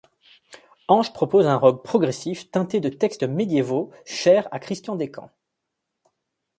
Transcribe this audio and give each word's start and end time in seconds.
Ange 0.87 1.13
propose 1.13 1.45
un 1.45 1.57
rock 1.57 1.83
progressif 1.83 2.49
teinté 2.49 2.79
de 2.79 2.89
textes 2.89 3.21
médiévaux 3.21 3.91
chers 4.03 4.47
à 4.51 4.57
Christian 4.57 4.95
Descamps. 4.95 5.29